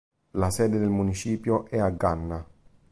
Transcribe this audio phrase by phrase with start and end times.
[0.31, 2.43] La sede del municipio è a Ganna.